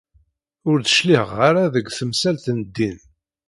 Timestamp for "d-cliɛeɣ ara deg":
0.79-1.87